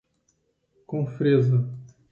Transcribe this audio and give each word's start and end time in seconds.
Confresa 0.87 1.63